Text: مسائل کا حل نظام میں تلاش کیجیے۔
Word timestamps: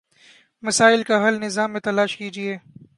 مسائل 0.61 1.03
کا 1.03 1.27
حل 1.27 1.39
نظام 1.41 1.71
میں 1.71 1.79
تلاش 1.79 2.17
کیجیے۔ 2.17 2.57